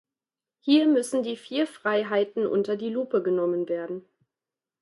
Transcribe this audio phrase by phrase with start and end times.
[0.61, 4.03] Hier müssen die vier Freiheiten unter die Lupe genommen werden.